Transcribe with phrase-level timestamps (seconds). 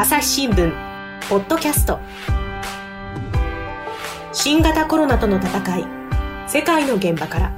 [0.00, 0.72] 朝日新聞
[1.28, 1.98] ポッドキャスト。
[4.32, 5.86] 新型コロナとの戦い
[6.46, 7.52] 世界の現場から。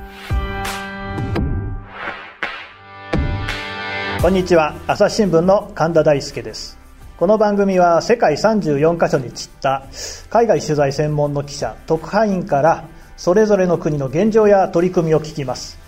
[4.22, 4.74] こんにちは。
[4.86, 6.78] 朝日新聞の神田大輔です。
[7.18, 9.82] この番組は世界34カ所に散った
[10.30, 12.88] 海外取材専門の記者特派員から
[13.18, 15.78] それぞれの国の現状や取り組みを聞きます。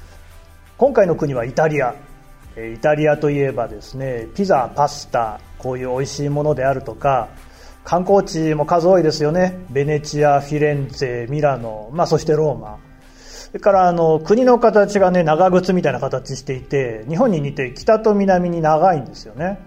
[0.76, 1.94] 今回の国はイタリア。
[2.56, 7.28] イタリアといえばですねピザパスタこういう美味しいものであるとか
[7.84, 9.58] 観光地も数多いですよね。
[9.70, 12.78] ベネチアフィレンツェミラノ、まあ、そしてローマ。
[13.48, 19.58] それからあの国の形がね長靴みたいな形していて日本に似て北と南に長いんですよね。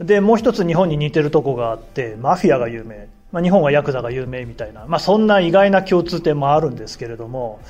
[0.00, 3.08] でもう一つ日本に似てるとこがあってマフィアが有名。
[3.32, 7.60] まあ、日本はヤクザが有名みたいな、まあ、そんな意外な共通点もあるんですけれども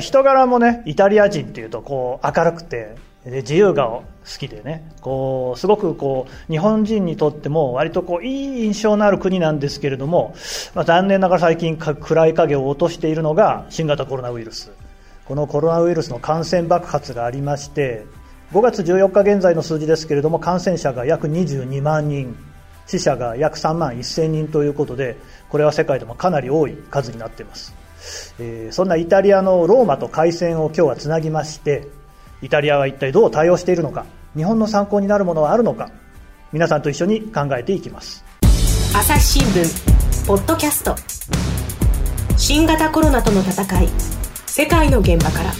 [0.00, 4.04] 人柄もねイタリア人っていうとこう明るくてで自由が好
[4.38, 10.34] きでねこうすごくこう日本人にとっても割とこういい印象のある国なんですけれども、
[10.74, 14.72] まあ、残念ながら最近暗い影を落としているのが新型コロナウイルス。
[15.24, 18.04] このコロナウイルスの感染爆発がありまして
[18.52, 22.36] 5月14日現在の数字ですけれども感染者が約22万人
[22.86, 25.16] 死者が約3万1000人ということで
[25.48, 27.74] これは世界でもかなり多い数になっています、
[28.40, 31.88] えー、そんなイタリアのローマと海戦を今日はつなぎまして
[32.42, 34.04] イタリアは一体どう対応しているのか
[34.36, 35.92] 日本の参考になるものはあるのか
[36.52, 38.24] 皆さんと一緒に考えていきます。
[38.94, 40.94] 朝日新聞ポッドキャスト。
[42.36, 43.88] 新型コロナとの戦い
[44.46, 45.52] 世界の現場から。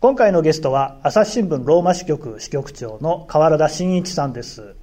[0.00, 4.76] 今回のゲストは朝日新聞ローマ支局支局長の河原田真一さんです、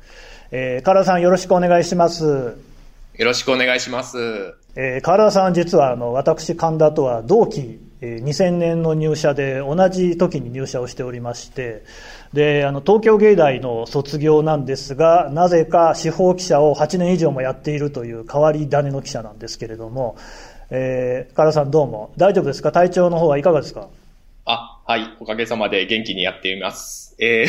[0.52, 2.26] えー、河原田さんよろしくお願いします。
[2.26, 4.17] よろしくお願いします、
[4.76, 7.80] えー、河原田さん実はあの私神田とは同期
[8.23, 11.84] 2000年の入社で同じ時に入社をしておりまして
[12.34, 20.18] であの東京芸大の卒業なんですがなぜか司法記者を8年以上もやっているという変わり種の記者なんですけれども、
[20.70, 22.11] えー、唐さんどうも。
[22.17, 22.72] 大丈夫ですか？
[22.72, 23.88] 体調の方はいかがですか？
[24.45, 25.16] あ、はい。
[25.20, 27.16] おかげさまで元気にやっています。
[27.20, 27.45] え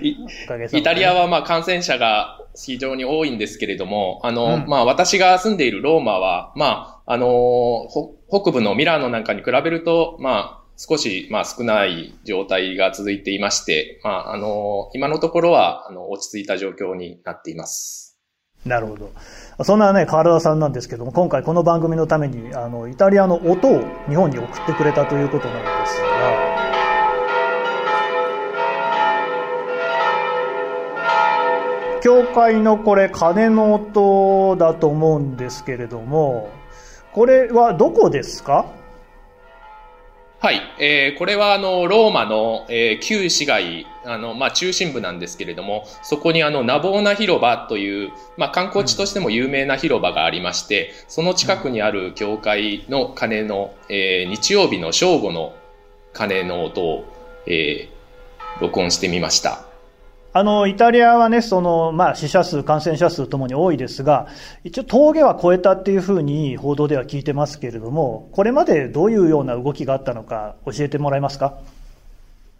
[0.00, 7.86] ー、イタリアはまあ感染者が非常に多いんですけれども、あの、うん、まあ私が住んでいるローマは、まあ、あの、
[8.30, 18.18] 北部のミラーノなんかに比べると、まあ、少し、まあ、少ない状態が続いていまして、まあ、あの、今のところは、あの、落ち着いた状況になっています。
[18.64, 19.10] なるほど。
[19.64, 26.54] そんなね、河原さんなんですけども、今回この番組のために、あの、イタリアの音を日本に送ってくれたということなんですが、
[32.02, 36.48] 教会のこれ、鐘の音だと思うんですけれども、
[37.14, 38.66] これはどこですか？
[40.40, 55.54] はい、えー、これはあのローマの、えー、旧市街あの、まあ、中心部なんですけれどもそこにあのナボーナ広場という、まあ、観光地としても有名な広場がありまして、その近くにある教会の鐘の、えー、日曜日の正午の
[56.12, 57.04] 鐘の音を、
[57.46, 59.64] えー、録音してみました。
[60.36, 64.26] あの、イタリアはね、その、まあ、死者数、感染者数ともに多いですが、
[64.64, 71.54] 一応峠は越えたっていうふうに報道では聞いてますけれども、これまでどういうような動きがあったのか教えてもらえますか？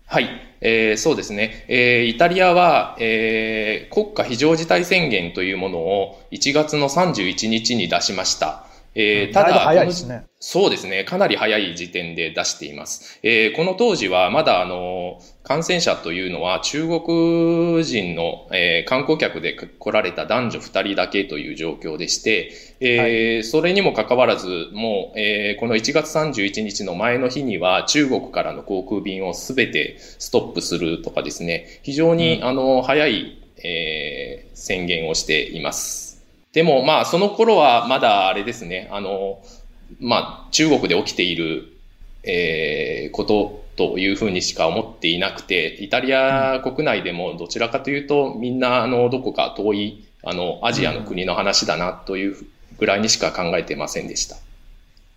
[0.06, 0.28] はい、
[0.60, 1.64] えー、そうですね。
[1.66, 8.66] えー、イタリアは、えー、国家非常事態宣言というものを1月の31日に出しました。
[8.94, 10.26] えー、ただ、早いですね。
[10.38, 11.04] そうですね。
[11.04, 13.18] かなり早い時点で出しています。
[13.22, 36.13] えー、この当時はまだあの、感染者というのは中国人の、えー、観光客で来られた男女二人だけという状況でして、えー、はい、それにもかかわらず、もう、えー、この1月31日の前の日には中国からの航空便をすべてストップするとかですね、非常に、うん、あの、早い、えー、宣言をしています。
[36.54, 39.42] でも、まあ、その頃はまだあれですね、あの、
[40.00, 41.72] まあ、中国で起きている、
[42.22, 52.36] えー、ことというふうにしか思っていなくて、イタリア国内でもどちらかというと、みんな、あの、どこか遠い、あの、アジアの国の話だなという
[52.78, 54.36] ぐらいにしか考えてませんでした。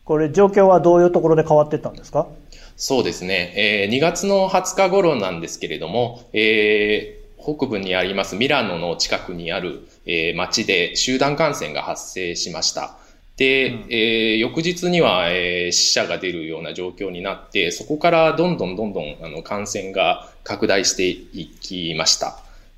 [0.05, 2.27] これ、状況はどういうところで変わってったんですか？
[2.75, 3.53] そうですね。
[3.55, 7.16] えー、2月の20日頃なんですけれども、えー、
[7.47, 12.97] 北部にありますミラノの近くにある、えー、街で集団感染が発生しました。
[13.37, 22.37] で、うん、えー、翌日には、えー、死者が出るような状況になって、そこからどんどんどんどんあの感染が拡大していきました。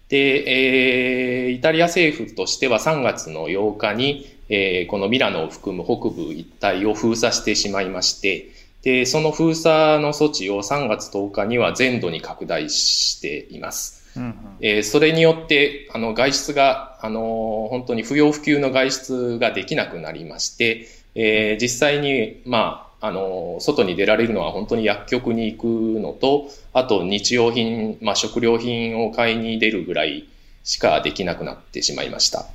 [0.10, 8.50] で、えー、イタリア政府としては3月の8日に、えー、このミラノを含む北部一帯を封鎖してしまいまして、
[8.84, 13.99] で、その封鎖の措置を3月10日には全土に拡大しています。
[14.20, 30.28] うんうんえーそれによって、あの、外出が、あの、本当に不要不急の外出ができなくなりまして、えー実際に、まあ、あの、外に出られるのは本当に薬局に行くのと、あと日用品、まあ、食料品を買いに出るぐらい
[30.64, 32.46] しかできなくなってしまいました。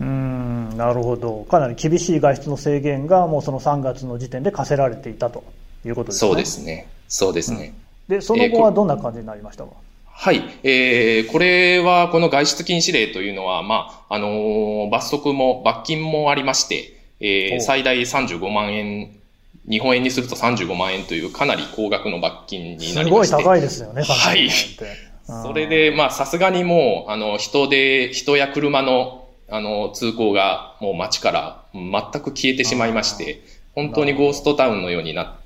[0.00, 5.44] うーんなるほどかなり厳しい外出の制限がもうその3月の時点で課せられていたと
[5.84, 6.86] いうことですねそうですね。
[7.08, 7.74] そうですね。
[8.08, 9.70] でその後はどんな感じになりましたか、
[10.22, 10.42] はい。
[10.64, 19.16] えー、これは、この外出禁止令というのは、まあ、あのー罰則も、罰金もありまして、えおー、最大35万円、
[19.66, 23.42] 日本円にすると35万円というかなり高額の罰金になすごいりまして。
[23.42, 24.36] 高いですよね、はい。
[24.36, 24.84] 30万円って。
[25.30, 25.42] うん。
[25.42, 31.90] それで、まあ、さすがにもう、あの、人で、人や車の、あの、通行が、もう街から全
[32.22, 33.40] く消えてしまいまして、
[33.74, 35.39] 本当にゴーストタウンのようになっ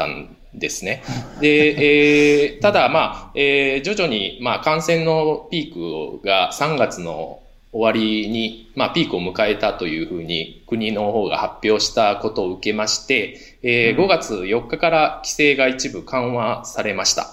[0.00, 1.02] たんですね。
[1.40, 7.40] で、えーただ、まあ、えー徐々に、まあ、感染のピークが3月の
[7.72, 17.28] 終わりに、まあ、ピークを迎えたというふうに国の方が発表したことを受けまして、えーうん5月4日から規制が一部緩和されました。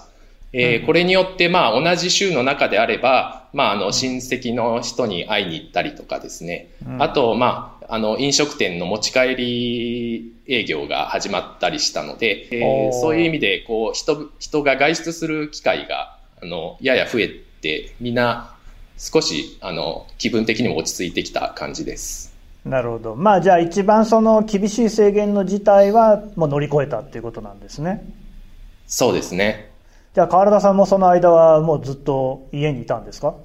[0.52, 6.68] えーうんこれによって、まあ、同じ州の中であれば、まあ、あの、親戚の人に会いに行ったりとかですね。
[6.86, 18.54] うんあと、まあ、あの、飲食店の持ち帰り営業が始まったりしたので、えーそういう意味で、こう、人、人が外出する機会が、あの、やや増えて、みんな、
[18.98, 22.36] 少し、あの、気分的にも落ち着いてきた感じです。
[22.64, 28.04] なるほどまあじゃあ一番その厳しい制限の事態はもう乗り越えたっていうことなんですね
[28.86, 29.70] そうですね。
[30.12, 33.36] じゃあ川原田さんもその間はもうずっと家にいたんですか？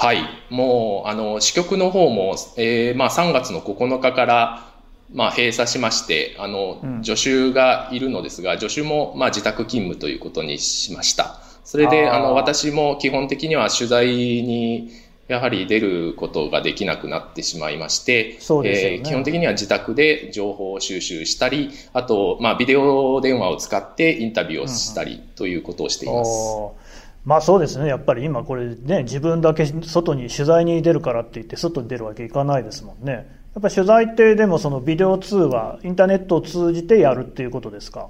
[0.00, 0.22] はい。
[0.48, 4.66] もう、あの、支局の方も、えーまあ、3月の9日から、
[5.12, 11.42] まあ、閉鎖しまして、あのうん、助手がいるのですが、助手も、まあ、自宅勤務ということにしました。
[11.64, 14.90] それで、あの、私も基本的には取材に、
[15.28, 26.28] やはり出ることができなくなってしまいまして、そうですよねえー基本的には自宅で情報収集したり、あと、まあ、ビデオ電話を使ってインタビューをしたりということをしています。
[26.30, 26.89] おー
[27.24, 33.12] まあそうですねやっぱり今これね自分だけ外に取材に出るからって言って外に出るわけいかないですもんね
[33.54, 38.08] やっぱり取材ってでもそのビデオ通話インターネットを通じてやるっていうことですか？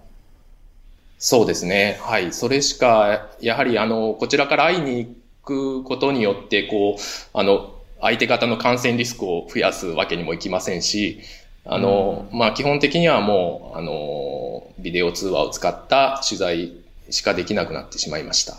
[1.23, 1.99] そうですね。
[2.01, 2.33] はい。
[2.33, 4.99] それしか、やはり、あの、こちらから会いに
[5.45, 11.21] 行くことによって、こう、あの、相手方の感染リスクを増やすわけにもいきませんし、
[11.67, 16.73] あの、まあ、基本的にはもう、あの、ビデオ通話を使った取材
[17.11, 18.57] しかできなくなってしまいました。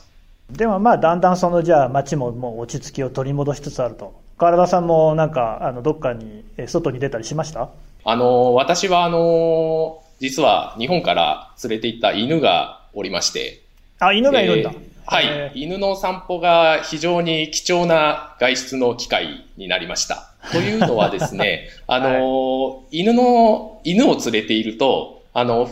[0.53, 4.19] でもまあだんだんそのじゃあ街ももう落ち着きを取り戻しつつあると。
[4.37, 7.69] 川田さんもなんかあのどっかにえ外に出たりしました？
[8.03, 13.61] あの、私は、あの、実は日本から連れて行った犬がおりまして、
[13.99, 20.31] あ犬がいるんだ、えーはい、え犬の散歩が非常に貴重な外出の機会になりました。
[20.51, 25.71] というのはですね、あの、犬の、犬を連れていると、あの、ふ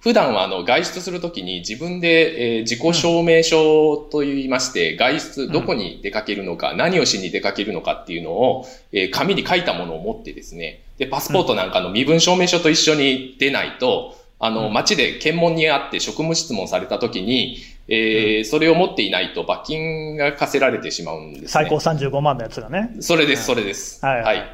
[0.00, 14.72] 普段はあの外出するときに自分で、えー自己証明書と言いまして、外出、どこに出かけるのか、何をしに出かけるのかっていうのを、えー紙に書いたものを持ってですね、で、パスポートなんかの身分証明書と一緒に出ないと、あの、うん。
[14.72, 17.58] 街で検問にあって職務質問されたときに、
[17.88, 21.48] えーそれを持っていないと罰金が課せられてしまうんですね。
[21.48, 22.94] 最高35万のやつがね。
[23.00, 24.04] それです、それです。
[24.04, 24.22] はい。
[24.22, 24.44] はい。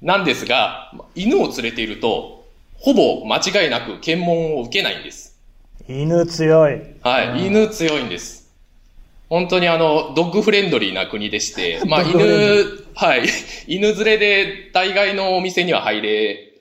[0.00, 2.43] なんですが、犬を連れていると、
[2.84, 5.40] ほぼ間違いなく検問を受けないんです。
[5.88, 7.28] 犬強いはい。
[7.28, 8.52] うん犬強いんです。
[9.30, 12.18] 本当にあの、ドッグフレンドリーな国でして、 まあ犬、
[12.94, 13.22] はい。
[13.66, 16.52] 犬連れで大概のお店には入れ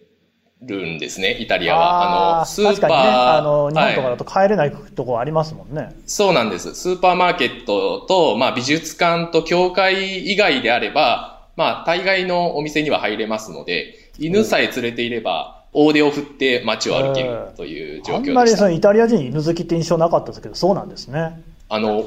[0.62, 2.38] るんですね、イタリアは。
[2.38, 2.74] あの、スーパー。
[2.76, 6.74] 確かにねあの日本とかはいだと帰れないとこありますもんね、そうなんです。
[6.74, 18.58] スーパーマーケットと、まあ美術館と教会以外であれば、まあ大概のお店には入れますので、犬さえ連れていれば、大手を振って街を歩けるという状あんまり況でした。
[18.60, 22.04] そのイタリア人犬好きって印象なかったですけどそうなんですねあの、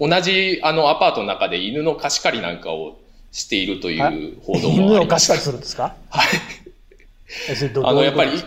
[0.00, 2.98] 同じあのアパートの中で犬の貸し借りなんかを
[3.30, 5.40] しているという報道も犬を貸したり。
[5.40, 5.94] するんですか？
[6.10, 6.26] はい。
[7.84, 8.42] あの、やっぱり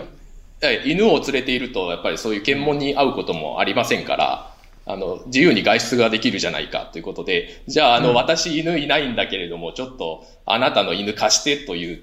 [0.86, 4.54] 犬を連れていると、やっぱりそういう検問に会うこともありませんから、
[4.86, 11.98] あの、自由に外出ができるじゃないかということで、じゃあ、あの、うん私犬いないんだけれども、ちょっと、あなたの犬貸してと言っ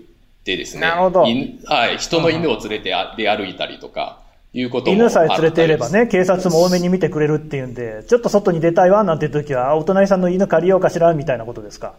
[0.47, 0.81] てですね。
[0.83, 4.21] なるほど犬はい、人の犬を連れてあ出歩いたりとか、
[4.55, 11.93] いうことも犬さえ連れていればね、警察も多めに見てくれるっていうんで、ちょっと外に出たいわなんていう時は、あお隣さんの犬借りようかしらみたいなことですか？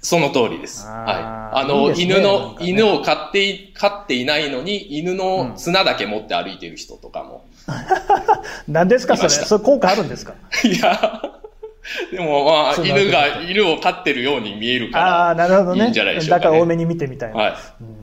[0.00, 0.86] その通りです。
[0.86, 1.60] はい。
[1.60, 7.46] あの、いいね犬の、かね犬を飼ってい、飼っていないのに、犬の綱だけ持って歩いてる人とかも。
[8.68, 9.28] 何ですかそれ？
[9.30, 10.34] それ効果あるんですか？
[10.62, 11.22] いや、
[12.10, 15.26] でもまあ、犬が、犬を飼ってるように見えるから。
[15.26, 15.84] ああ、なるほどね。
[15.84, 17.36] いいんじゃないでしょうか、ね、だから多めに見てみたいな。
[17.36, 17.54] はい、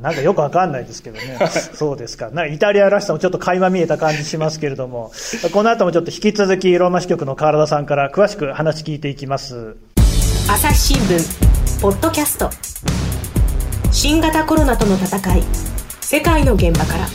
[0.01, 1.39] なんかよくわかんないですけどね。
[1.50, 2.29] そうですか。
[2.29, 5.11] なイタリアらしさもちょっと垣間見えた感じしますけれども、
[5.51, 9.75] この後もちょっと引き続きローマ支局の川田さんから詳しく話聞いていきます。
[10.47, 12.50] 朝日新聞、ポッドキャスト。
[13.91, 15.43] 新型コロナとの戦い、
[16.01, 17.07] 世界の現場から。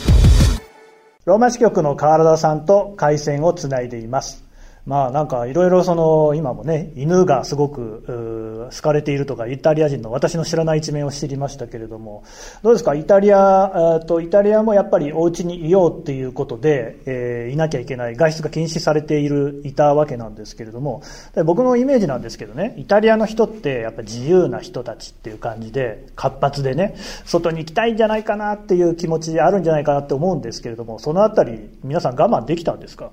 [1.27, 4.46] ローマ支局の川田さんと回線をつないでいます。
[4.87, 12.23] まあなんかいろいろその今もね犬がすごく好かれているとかイタリア人の私の知らない一面を知りましたけれども
[12.63, 12.95] どうですか？
[12.95, 21.03] イタリアとイタリアもやっぱりお家にいようっていうことで、えー、いなきゃいけない外出が禁止されているいたわけなんですけれども
[21.45, 33.11] 僕のイメージなんですけどねイタリアの人ってやっぱ自由な人たちっていう感じで活発でね外に行きたいんじゃないかなっていう気持ちあるんじゃないかなって思うんですけれどもそのあたり皆さん我慢できたんですか？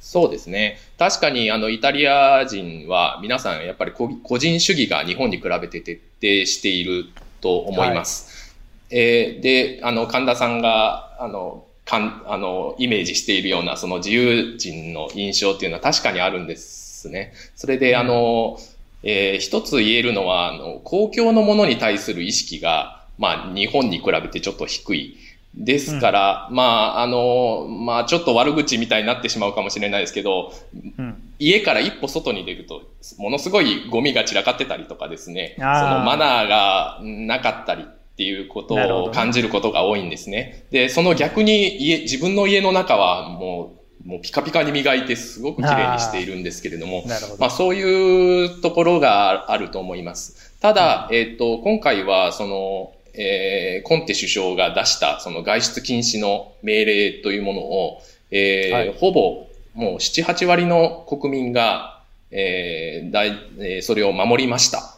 [0.00, 0.78] そうですね。
[0.98, 7.04] 確かに、あの、イタリア人は皆さんやっぱり個人主義が日本に比べて徹底している
[7.40, 8.54] と思います。
[8.90, 17.32] はい、えー、で、あの、神田さんが、あの、かん、あの、イメージしているような、その自由人の印象っていうのは確かにあるんですね。
[17.54, 18.58] それで、あの、
[19.02, 25.16] えー、一つ言えるのは、あの、公共のものに対する意識が、まあ、日本に比べてちょっと低い。
[25.54, 30.52] ですから、うん、まあ、あの、まあ、ちょっと悪口みたいになってしまうかもしれないですけど、
[30.98, 32.82] うん、家から一歩外に出ると、
[33.18, 35.68] ものすごいゴミが散らかってたりとかですね、その
[36.00, 40.66] マナーがなかったりっていうことを感じることが多いんですね。
[40.70, 43.72] で、その逆に家、自分の家の中はも
[44.04, 50.58] う、もうピカピカに磨いてすごく綺麗にしているんですけれども、あまあそういうところがあると思います。
[50.60, 64.96] ただ、うん、えっ、ー、と、今回はその、えー、コンテ首相が出したその外出禁止の命令というものを、えー、はい、ほぼもう7、8割の国民が、えーだいえー、それを守りました。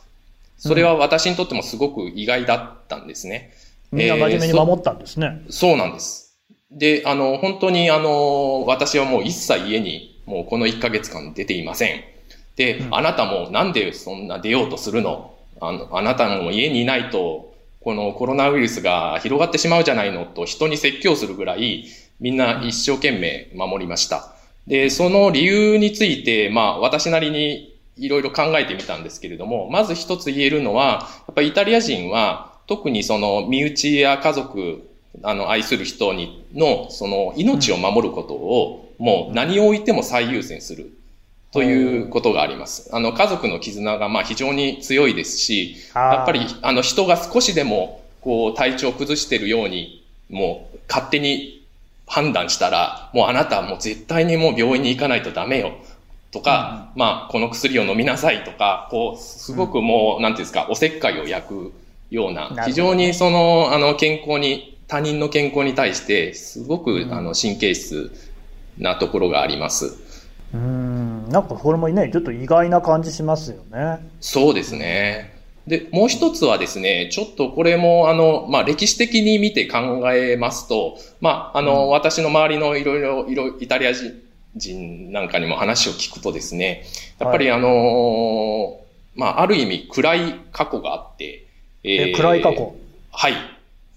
[0.59, 3.52] それは私にとってもすごく意外だったんですね。
[3.90, 5.66] うん、みんな真面目に守ったんですね、そ。
[5.69, 6.38] そうなんです。
[6.71, 12.04] で、あの、本当にあの、私はもう一切家にもうこの1ヶ月間出ていません。
[12.57, 15.35] で、うん、あなたもなんでそんな出ようとするの？
[15.61, 17.51] あの、あなたも家にいないと
[17.84, 21.86] このコロナウイルスが広がってしまうじゃないのと人に説教するぐらい、
[22.20, 24.34] みんな一生懸命守りました。
[24.66, 34.88] で、その理由について、まあ私なりにいろいろ考えてみたんですけれども、まず一つ言えるのは、やっぱりイタリア人は特にその身内や家族、
[35.22, 40.92] あの愛する人にのその命を守ることをもう何を置いても最優先する。
[41.52, 42.90] ということがあります。
[42.92, 51.64] あの、家族の絆がまあ非常に強いですし、やっぱりあの人が少しでもこう体調を崩しているように、もう勝手に
[52.06, 55.73] 判断したら、もうあなたはもう絶対にもう病院に行かないとダメよ。
[56.32, 61.73] とか、うん、まあ、この薬を飲みなさいとか、こう、すごくもう、うん、なんていうんですか、おせっかいを焼く
[62.11, 68.11] ような、非常にその、あの、健康に、他人の健康に対して、すごく、うん、あの、神経質
[68.78, 69.99] なところがあります。
[70.54, 70.91] うん、
[71.28, 73.98] なんかこれもね、ちょっと意外な感じしますよね。
[74.20, 75.32] そうですね。
[75.66, 83.92] で、もう一つはですね、ちょっとこれも、あの、まあ、歴史的に見て考えますと、まあ、あの、うん、私の周りのいろいろ、いろ、イタリア
[84.56, 86.84] 人なんかにも話を聞くとですね、
[87.20, 88.78] やっぱりあの、はい、
[89.14, 91.46] まあ、ある意味暗い過去があって、
[91.84, 92.74] えー、暗い過去？
[93.12, 93.34] はい。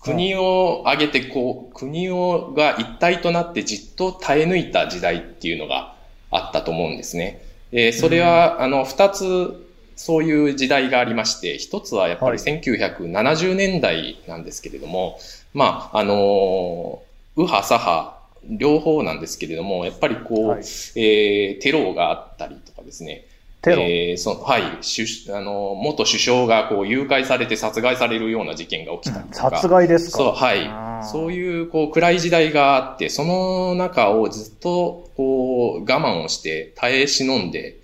[0.02, 5.95] 国を挙げて、こう、国をが一体となってじっと耐え抜いた時代っていうのが
[6.38, 7.42] あったと思うんですね。
[7.72, 9.62] えー、それは、あの、二つ、
[9.96, 15.20] そういう時代がありまして、一つはやっぱり1970年代なんですけれども、はい、
[15.54, 17.02] まあ、あの、
[17.38, 18.16] 右派左派、
[18.50, 23.26] 両方なんですけれども、やっぱりこう、はい、えー、テロがあったりとかですね、
[23.62, 23.82] テロ？
[23.82, 30.18] えー、そはい、あの、元首相がこう誘拐されて殺害されるような事件が起きたりとか、うん、殺害ですか？
[30.20, 30.70] そう、はい。
[31.12, 37.78] そういうこう暗い時代があって、その中をずっとこう我慢をして耐え忍んで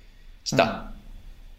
[0.43, 0.93] きたっ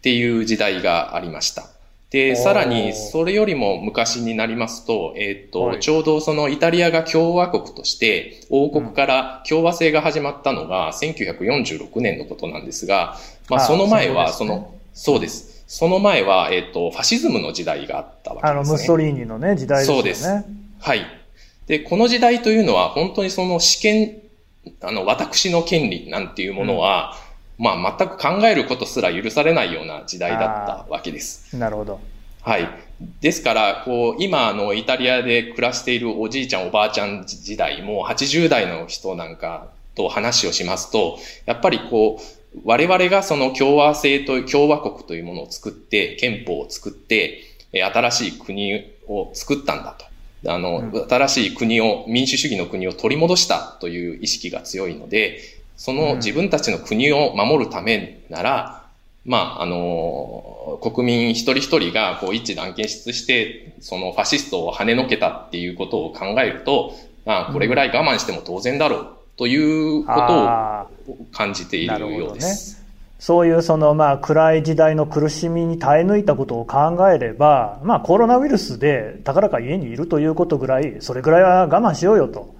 [0.01, 1.73] ていう時代がありました。
[2.13, 13.17] で、さらに、それよりも昔になりますと、えっ、ー、と、はい、ちょうどそのイタリアが共和国として、王国から共和制が始まったのが1946年のことなんですが、
[13.49, 15.63] まあその前は、その、そうです。
[15.65, 18.51] その前は、えっ、ー、と、ファシズムの時代があったわけですね。
[18.51, 19.95] あの、ムッソリーニのね、時代ですね。
[19.95, 20.27] そうです。
[20.81, 21.22] はい。
[21.67, 24.21] で、この時代というのは、本当にその試験、
[24.81, 27.15] あの、私の権利なんていうものは、
[27.57, 31.55] まあ、全く考えることすら許されないような時代だったわけです。
[31.57, 31.99] なるほど。
[32.41, 32.67] はい。
[33.21, 42.19] ですから、こう、今、あの、イタリアで暮らしているおじいちゃん、おばあちゃん時代、もう80代の人なんかと話をしますと、やっぱりこ
[42.55, 47.39] う、我々がその共和制と、共和国というものを作って、憲法を作って、
[47.71, 50.05] 新しい国を作ったんだと。
[50.45, 55.39] あの、うん、新しい国を、民主主義の国を取り戻したという意識が強いので、
[55.77, 58.83] その自分たちの国を守るためなら、
[59.25, 66.93] うん、まあ、あの、国民一人一人がこう一致団結して、そのファシストを跳ねのけたっていうことを考えると、
[67.25, 69.07] まあ、これぐらい我慢しても当然だろう
[69.37, 70.13] というこ
[71.07, 72.72] とを感じているようです。
[73.23, 82.53] ね、そういうそのまあ暗い時代の苦しみに耐え抜いたことを考えれば、まあコロナウイルスでたかだか家にいるということぐらい、それぐらいは我慢しようよと。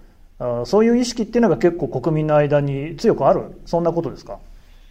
[0.65, 4.39] そういう意識っていうのが結構国民の間に強くある、そんなことですか？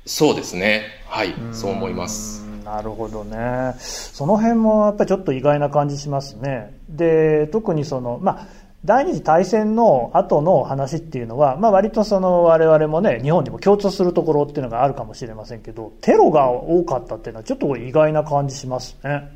[0.05, 0.83] そうですね。
[1.07, 2.43] はい、そう思います。
[2.64, 3.75] なるほどね。
[3.79, 6.75] その辺もやっぱりちょっと意外な感じしますね。
[6.88, 8.47] で、特にその、まあ、
[8.84, 19.28] 第二次大戦の後の話っていうのは、まあ、割とその我々もね日本にも共通するところっていうのがあるかもしれませんけどテロが多かったっていうのはちょっと意外な感じしますね。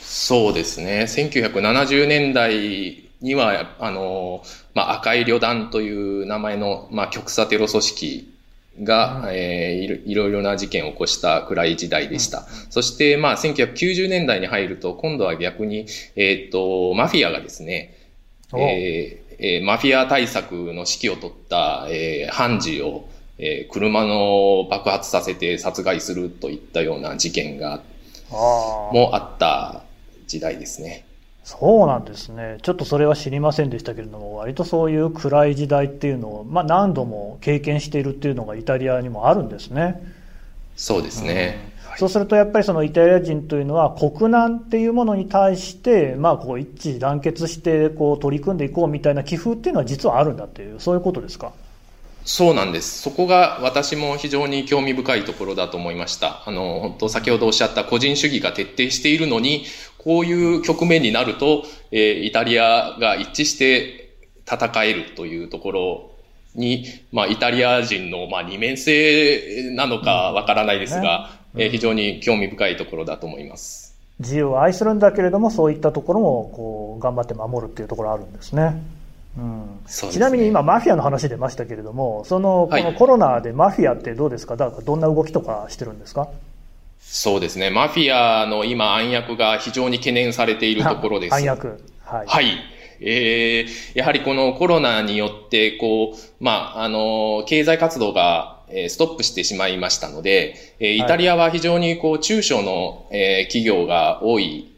[0.00, 4.42] そうですね1970年代にはあの、
[4.74, 8.34] まあ、赤い旅団という名前の、まあ、極左テロ組織
[8.82, 12.40] が、うん、えー、いろいろな事件を起こした暗い時代でした。
[12.40, 15.86] うん、そして、まあ、1990年代に入ると、今度は逆に、
[16.16, 17.97] えっ、ー、と、マフィアがですね、
[18.54, 27.82] えーえー、マフィア対策の指揮を取った、えー、判事を、えー、車の爆発させて殺害するといったような事件が、
[28.30, 29.82] もあった
[30.26, 31.04] 時代ですね。
[31.44, 32.58] そうなんですね。
[32.62, 40.02] ちょっとそれは知りませんでしたけれども、割とそういう暗い時代っていうのを、まあ何度も経験しているっていうのがイタリアにもあるんですね。
[40.76, 41.67] そうですね。
[41.98, 51.52] そうするとやっぱりそのイタリア人というのは国難っていうものに対して、まあ、こう一致団結してこう取り組んでいこうみたいな気風っていうのは実はあるんだっていう、そういうことですか？
[52.24, 53.02] そうなんです。
[53.02, 56.44] そこが私も非常に興味深いところだと思いました。
[56.46, 59.64] あの、本当先ほどおっしゃった個人主義が徹底しているのに、
[59.96, 64.14] こういう局面になると、えー、イタリアが一致して
[64.46, 66.10] 戦えるというところ
[66.54, 73.96] に、まあ、イタリア人の、まあ、二面性なのかわからないですが、え非常に興味深いところだと思います。
[74.20, 78.82] 自由を愛するんだけれども、そういったところもこう頑張って守るっていうところあるんですね。
[79.36, 86.28] うん、ね、ちなみに今、マフィアの話出ましたけれども、そのこのコロナでマフィアってどうですか、だからどんな動きとかしてるんですか？
[87.00, 91.34] そうですね、マフィアの今、暗躍が非常に懸念されているところです。
[91.34, 91.80] 暗躍。
[92.02, 92.26] はい。
[92.26, 92.46] はい
[93.00, 104.68] えー、やはりこのコロナによって、こう、まあ、あの、経済活動がえストップしてしまいましたので、えイタリアは非常にこう中小の、え企業が多い、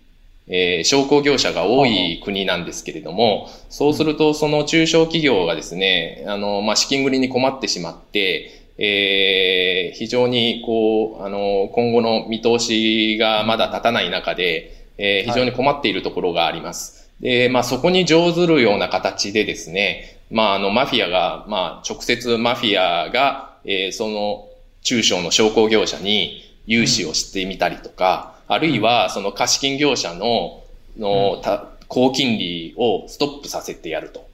[0.48, 17.10] え商工業者が多い国なんですけれども、そうするとその中小企業がですね、あの、まあ、資金繰りに困ってしまって、えー、非常にこう、あの、今後の見通しがまだ立たない中で、えー、非常に困っているところがあります。
[17.20, 24.48] で、まあ、そこに乗ずるような形でですね、まあ、あの、マフィアが、まあ、直接マフィアが、えー、その
[24.82, 30.62] 中小の商工業者に融資をしてみたりとか、うん、あるいはその貸金業者の、
[30.98, 34.26] の、た高金利をストップさせてやると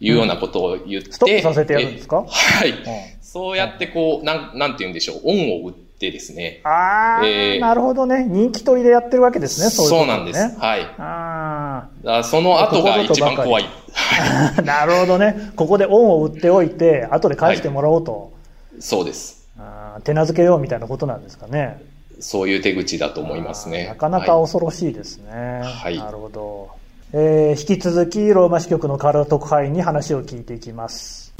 [0.00, 2.24] いうようなことを言って、ストップさせてやるんですか？
[2.26, 2.74] はい。
[3.22, 6.60] そうやってこう、なん、なんて言うんでしょう、恩を売ってですね。
[6.64, 8.24] ああ、えー、なるほどね。
[8.28, 10.38] 人気取りでやってるわけですね、そういうそうなんです。
[10.58, 10.82] はい。
[10.98, 12.24] ああ。
[12.24, 13.64] その後が一番怖い。
[14.64, 15.50] なるほどね。
[15.56, 18.32] ここで恩を売っておいて、後で返してもらおうと。
[18.80, 19.48] そうです。
[19.58, 21.82] あ手なずけようみたいなことなんですかね。
[22.20, 23.86] そういう手口だと思いますね。
[23.88, 25.62] なかなか恐ろしいですね。
[25.62, 25.98] はい。
[25.98, 26.68] なるほど。
[27.12, 31.32] えー、引き続き、ローマ支局の体特派員に話を聞いていきます。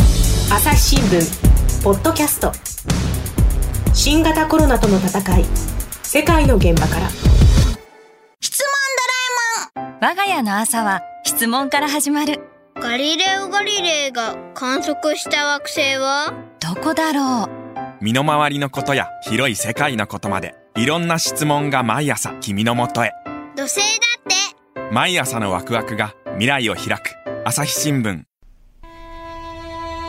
[0.50, 2.52] 朝日新聞、ポッドキャスト。
[3.92, 5.44] 新型コロナとの戦い、
[6.02, 7.08] 世界の現場から。
[8.40, 8.68] 質問
[9.76, 12.57] ドラえもん我が家の朝は質問から始まる。
[12.80, 16.32] ガリレオ・ガリレイが観測した惑星は？
[16.60, 17.48] どこだろう？
[18.00, 23.10] 身の回りのことや広い世界のことまでいろんな質問が毎朝君のもとへ。
[23.56, 24.94] 土星だって。
[24.94, 27.16] 毎朝のワクワクが未来を開く。
[27.44, 28.22] 朝日新聞。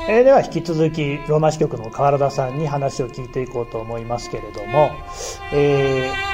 [0.08, 4.92] えー、では引き続きローマ支局の川原田さんに話を聞いていこうと思いますけれども、
[5.54, 6.30] えー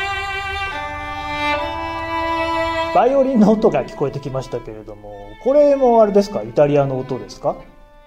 [2.93, 5.14] バイオリンの音が聞こえてきましたけれども、
[5.45, 7.55] これもあれですか、イタリアの音ですか？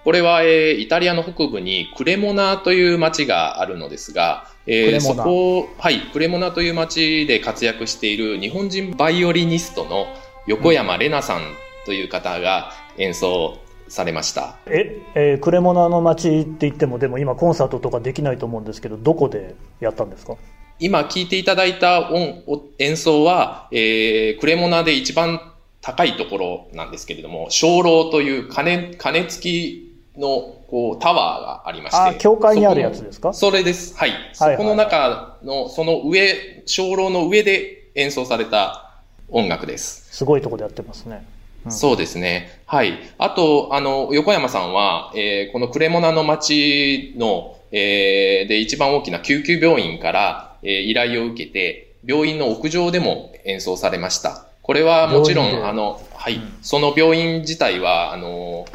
[0.03, 10.07] これは、えー、イタリアの北部にクレモナという町があるのですが、えー、そこ、はい、クレモナという町で活躍している日本人バイオリニストの
[10.47, 11.53] 横山玲奈さん
[11.85, 14.57] という方が演奏されました。
[14.65, 20.35] え、えー、クレモナの街って言っても、でも今コンサートとかできないと思うんですけど、どこでやったんですか？
[20.81, 22.43] 今聴いていただいた音
[22.79, 25.48] 演奏は、えー、クレモナで一番
[25.81, 31.97] 高いところなんですけれども、鐘楼という鐘、鐘付きのこうタワーがありまして。
[31.97, 33.33] あ、教会にあるやつですか？
[33.33, 33.95] それです。
[33.95, 34.11] はい。
[34.33, 40.15] そこの中の、その上、鐘楼の上で演奏された音楽です。
[40.15, 41.25] すごいとこでやってますね。
[41.65, 42.61] うん、そうですね。
[42.65, 42.99] はい。
[43.17, 54.45] あと、あの、横山さんは、えー、このクレモナの街の、えー、で一番大きな救急病院から、えー、依頼を受けて、病院の屋上でも演奏されました。
[54.69, 58.67] これはもちろん、あの、はい、うん、その病院自体は、あの、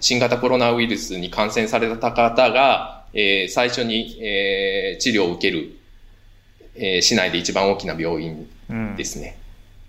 [0.00, 5.76] 新型コロナウイルスに感染された方が、えー、最初に、えー、治療を受ける、
[6.74, 8.48] えー、市内で一番大きな病院
[8.96, 9.36] ですね。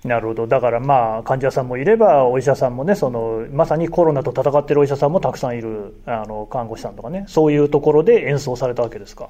[0.03, 0.47] うん、なるほど。
[0.47, 9.29] だからまあ、患者さんもいれば、お医者さんもね、その、まさにコロナと戦っているお医者さんもたくさんいる、あの、看護師さんとかね、そういうところで演奏されたわけですか？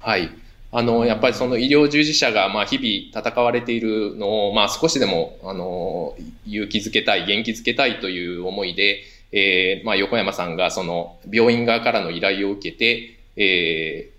[0.00, 0.28] はい。
[0.72, 6.14] あの、やっぱりその医療従事者が、まあ、日々戦われているのを、まあ、少しでも、あの、
[6.46, 9.02] 勇気づけたい、元気づけたいという思いで、
[9.32, 14.10] えー、まあ、横山さんが、その、病院側からの依頼を受けて、え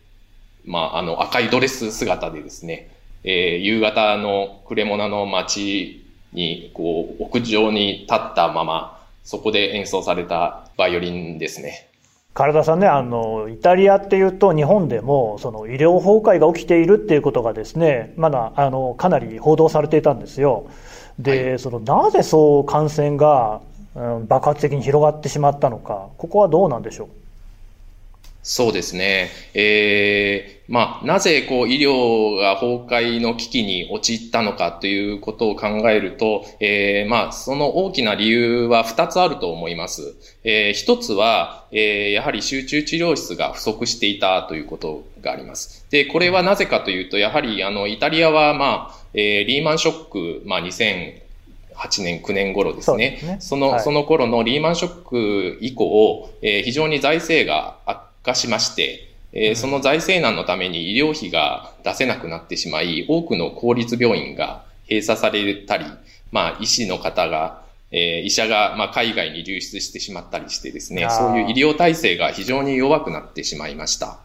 [0.67, 2.89] ー、まあ、あの、赤いドレス姿でですね、
[3.23, 11.90] えー、夕方のクレモナの街に、こう、屋上に立ったまま、そこで演奏されたバイオリンですね。
[12.33, 20.65] 唐田さんね、あの、イタリアっていうと日本でも、その医療崩壊が起きているっていうことがですね、まだ、あの、かなり報道されていたんですよ。
[21.19, 23.61] で、はい、その、なぜそう感染が、
[23.95, 27.09] うん、爆発的に広がってしまったのか、ここはどうなんでしょう？
[28.43, 29.30] そうですね。
[29.54, 40.15] ええー、まあ、なぜこう医療が崩壊の危機に陥ったのかということを考えると、ええー、まあ、その大きな理由は二つあると思います。
[40.43, 45.86] えー、一つは、えー、やはり集中治療室が不足していたということがあります。
[45.91, 51.21] で、これはなぜかというと、やはりあの、イタリアはまあ、えー、リーマンショック、まあ、2000
[51.75, 53.17] 8年、9年頃ですね。
[53.19, 65.86] そねその、はい、その頃のリーマンショック以降、えー、非常に財政が悪化しまして、えー、その財政難のために医療費が出せなくなってしまい、多くの公立病院が閉鎖されたり、
[66.31, 74.19] まあ、医師の方が、えー、医者が、まあ、海外に流出してしまったりしてですね、そういう医療体制が非常に弱くなってしまいました。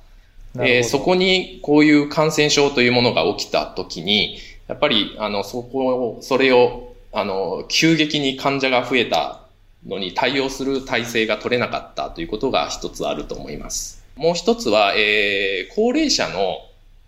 [0.59, 9.45] えー、そこにこういう感染症というものが起きたときに、やっぱり、あの、そこを、それを、あの、急激に患者が増えた
[9.87, 14.05] のに対応する体制が取れなかったということが一つあると思います。
[14.16, 16.59] もう一つは、えー、高齢者の、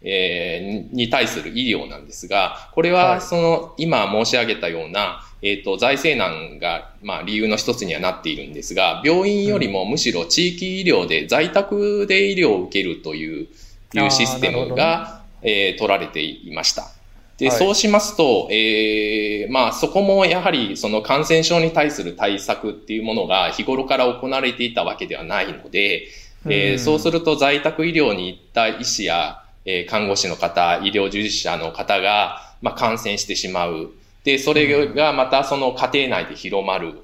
[0.02, 13.46] えー、に対する医療なんですが、これはその、はい、今申し上げたような、えっ、ー、と、財政難が、まあ、理由の一つにはなっているんですが、病院よりもむしろ地域医療で在宅で医療を受けるという、
[13.94, 16.97] いうシステムが、ね、えー、取られていました。
[17.38, 26.08] で、はい、そうしますと、ええー、まあ、そこもやはり、その感染症に対する対策っていうものが日頃から行われていたわけではないので、
[26.46, 33.90] えー、そうすると在宅医療に行った医師や、えー、看護師の方、医療従事者の方が、まあ、感染してしまう。
[34.24, 36.94] で、それがまたその家庭内で広まる。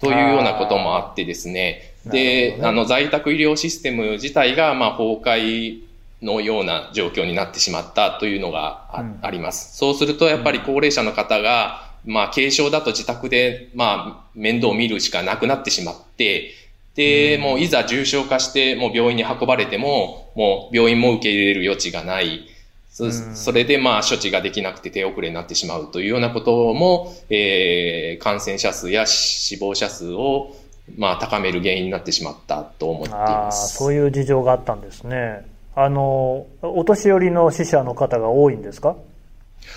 [0.00, 5.80] というようなこともあってですね、で、ね、あの、在宅医療システム自体が、まあ、崩壊
[6.22, 9.76] のような状況になってしまったというのがあうん、あります。
[9.76, 16.52] そうすると、やっぱり高齢者の方が、まあ、軽症だと自宅で、まあ、面倒を見るしかなくなってしまって、
[16.94, 22.48] で、うん、もういざ重症化して、もう病院に運ばれても、もう病院も受け入れる余地がない。
[22.90, 30.56] そそれでまあ処置ができなくて手遅れになってしまうというようなことも、えー、感染者数や死亡者数を
[30.96, 33.76] まあ高める原因になってしまったと思っています。
[33.76, 35.46] そういう事情があったんですね。
[35.80, 38.96] あの、お年寄りの死者の方が多いんですか？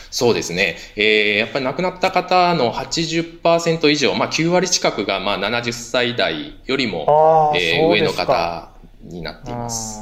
[0.10, 0.78] そうですね。
[0.96, 8.70] えー、やっぱり亡くなった方の80%以上、まあ9割近くがまあ70歳代よりも、えー、上の方
[9.04, 10.02] になっています。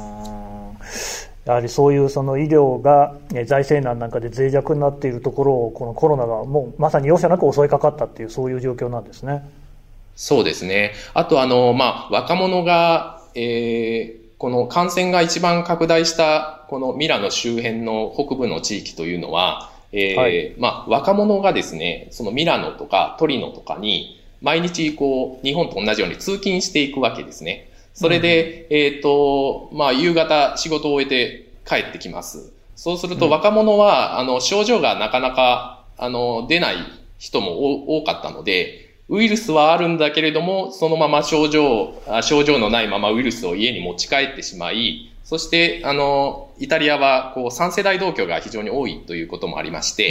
[1.44, 3.14] やはりそういうその医療が
[3.46, 9.42] 財政難なんかで脆弱になっているところをこのコロナがもうまさに容赦なく襲いかかったっていうそういう状況なんですね。
[10.16, 10.92] そうですね。
[11.14, 27.70] あとあの、まあ若者が、えー、この感染が一番拡大したこのミラノ周辺の北部の地域というのは、えー、はい、まあ、若者がですね、そのミラノとかトリノとかに、毎日こう、日本と同じように通勤していくわけですね。
[27.92, 32.50] それで、うん、えっ、ー、と、まあ、夕方仕事を終えて帰ってきます。
[32.76, 36.76] そうすると若者は、うん、あの、症状がなかなか、あの、出ない
[37.18, 50.10] 人も多かったので、ウイルスはあるんだけれども、そのまま症状、症状のないままウイルスを家に持ち帰ってしまい、そして、あの、イタリアは、こう、3世代同居が非常に多いということもありまして、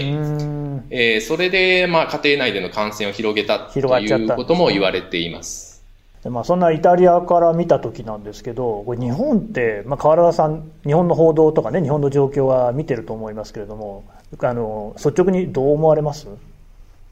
[0.89, 3.81] えー、それで、まあ、家庭内での感染を広げたとい
[4.25, 5.81] うことも言われています。
[6.23, 14.03] でまあ、そんなイタリアから見た時なんですけど、これ日本って、まあ、川原さん、日本の報道とかね、日本の状況は見てると思いますけれども、
[14.41, 16.27] あの、率直にどう思われます？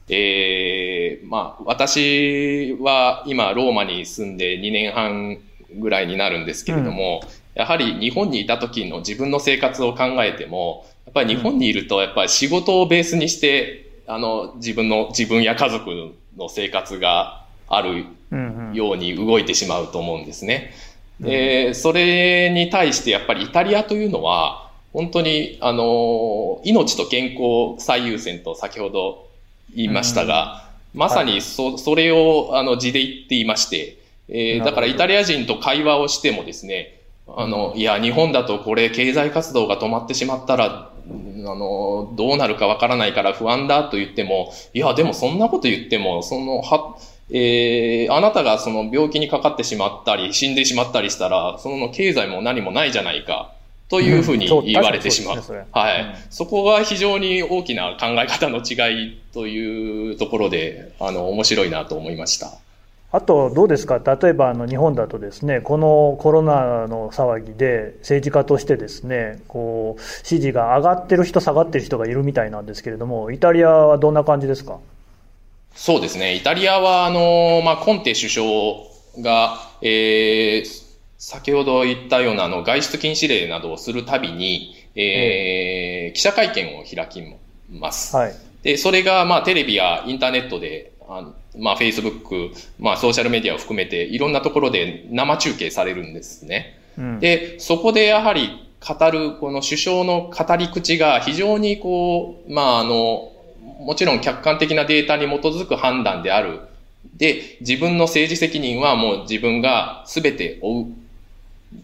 [0.08, 5.38] えー、まあ、私は今、ローマに住んで2年半
[5.78, 18.06] ぐらいになるんですけれども、うん、やはり日本にいた時の自分の生活を考えても、やっぱり日本にいると、やっぱり仕事をベースにして、あの、自分の、自分や家族の生活がある
[18.72, 20.72] ように動いてしまうと思うんですね。
[21.20, 29.27] で、それに対してやっぱりイタリアというのは、本当に、あの、命と健康最優先と先ほど
[29.74, 40.90] 言いましたが、まさにそ、それを、あの、字で言っていまして、えー、だからイタリア人と会話をしてもですね、あの、いや、日本だとこれ経済活動が止まってしまったら、
[41.50, 46.96] あの、どうなるかわからないから不安だと言っても、いや、でもそんなこと言っても、その、は、
[47.30, 53.52] えー、あなたがその病気にかかってしまったり、死んでしまったりしたら、その経済も何もないじゃないか。
[53.88, 55.36] というふうに言われてしまう。
[55.36, 62.52] うん、はい、うん、そこが非常に大きな考え方の違いというところで、あの、面白いなと思いました。
[63.10, 64.00] あと、どうですか？
[64.04, 74.78] 例えば、あの、日本だとですね、このコロナの騒ぎで、政治家としてですね、こう、支持が上がってる人、下がってる人がいるみたいなんですけれども、イタリアはどんな感じですか？
[75.74, 76.34] そうですね。
[76.34, 78.46] イタリアは、あの、まあ、コンテ首相
[79.22, 80.87] が、えー、
[81.18, 87.22] 先ほど言ったようなあの外出禁止令などをするたびに、えー、記者会見を開き
[87.70, 88.16] ます。
[88.16, 96.78] はい、で、それが、まあ、テレビやインターネットで、あまあ、フェイスブック、まあ、ソーシャルメディアを含めて、いろんなところで生中継されるんですね。
[96.96, 103.32] うん、で、そこでやはり語る、この首相の語り口が非常にこう、まあ、あの、
[103.80, 106.60] もちろん客観的なデータに基づく判断である。
[107.16, 110.86] で、自分の政治責任はもう自分が全て負う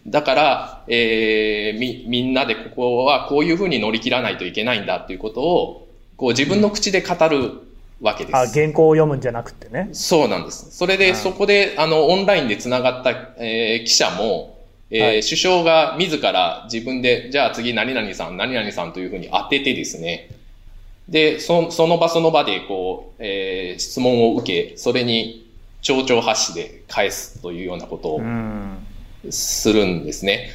[0.07, 7.61] だから、えー、み、みんなでここはこういうふうに乗り切らないといけないんだっていうことを、こう自分の口で語る
[8.01, 8.35] わけです。
[8.35, 9.89] あ、原稿を読むんじゃなくてね。
[9.93, 10.71] そうなんです。
[10.71, 14.57] それで、そこで、あの、オンラインで繋がった、えー、記者も、
[14.91, 20.29] えー、はい、首相が自ら自分で、じゃあ次何々さん、何々さんというふうに当ててですね、
[21.09, 25.45] で、そその場その場で、こう、えー、質問を受け、それに、
[25.81, 28.21] 蝶々発しで返すというようなことを、
[29.31, 30.49] するんですね。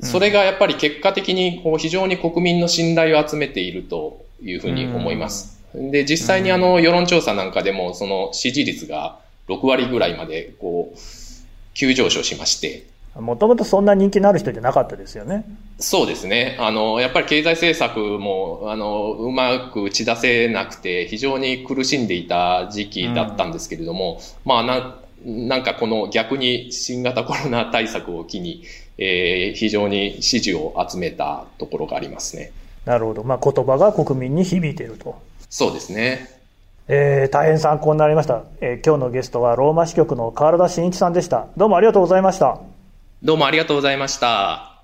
[0.00, 5.60] それがやっぱり結果的にこう非常に国民の信頼を集めているというふうに思います。
[5.74, 10.98] で、実際にあの世論調査なんかでもその支持率が6割ぐらいまでこう
[11.74, 12.86] 急上昇しまして。
[13.14, 15.44] もともとそんな人気のある人じゃなかったですよね。
[15.78, 16.56] そうですね。
[16.58, 28.62] あの、やっぱり経済政策も、あの、うまく打ち出せなくて、非常に苦しんでいた時期だったんですけれども、うん、まあな、なんかこの逆に新型コロナ対策を機に、
[28.98, 32.52] えー、非常に支持を集めたところがありますね。
[32.84, 33.24] なるほど。
[33.24, 35.18] まあ、言葉が国民に響いていると。
[35.48, 36.28] そうですね。
[36.86, 38.86] えー、大変参考になりました、えー。
[38.86, 41.46] 今日のゲストはローマ支局の川田真一さんでした。
[41.56, 42.58] どうもありがとうございました。
[43.22, 44.82] どうもありがとうございました。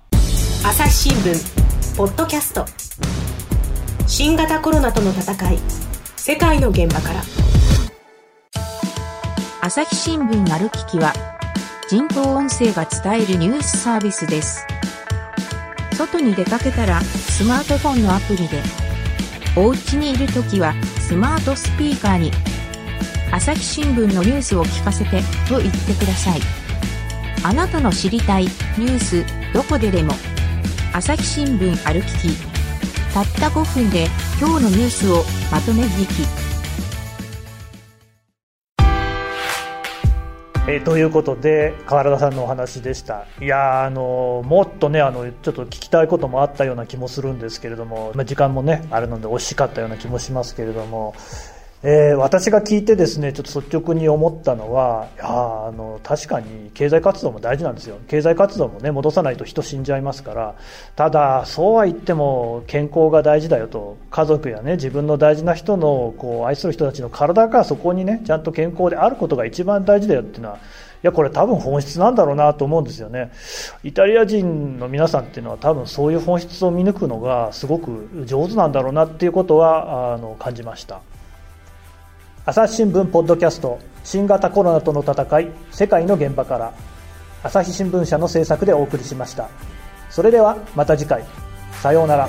[0.63, 2.65] 朝日新聞、ポッドキャスト。
[4.07, 5.59] 新型コロナとの戦い、
[6.15, 7.50] 世界の現場から。
[9.63, 11.13] 朝日新聞歩ききは、
[11.87, 14.65] 人工音声が伝えるニュースサービスです。
[15.95, 18.59] 外に出かけたらスマートフォンのアプリで、
[19.55, 22.31] お家にいるときはスマートスピーカーに、
[23.31, 26.39] 朝日新聞のニュースを聞かせてと言ってください。
[27.43, 30.15] あなたの知りたいニュースどこででも、
[30.91, 32.35] 朝日新聞歩きき。
[33.13, 34.07] たった5分で
[34.39, 36.40] 今日のニュースをまとめ聞き。
[40.67, 43.25] えー、ということで川原田さんのお話でした。
[43.41, 51.15] いやあのもっとねあのちょっと聞きたいこともあったような気もするんですけれども、まあ、時間もねあるので惜しかったような気もしますけれども
[51.83, 55.25] えー、私が聞いてですねちょっと率直に思ったのはいや
[55.67, 57.97] あの確かに経済活動も大事なんですよ。
[58.07, 60.55] 経済活動もね戻さないと人死んじゃいますから。
[60.95, 63.97] ただそうは言っても健康が大事だよと。
[64.11, 70.59] 家族やね自分の大事な人のこう愛する人たちの体がそこにねちゃんと健康であることが一番大事だよっていうのはい
[71.01, 73.31] やこれ多分本質なんだろうなと思うんですよね。
[73.83, 81.01] イタリア人の皆さんっていうのは多分そういう本質を見抜くのがすごく上手なんだろうなっていうことはあの感じました。
[82.43, 86.73] 朝日新聞ポッドキャスト新型コロナとの戦い世界の現場から。
[87.43, 89.47] 朝日新聞社の制作でお送りしました。
[90.09, 91.23] それではまた次回。
[91.83, 92.27] さようなら。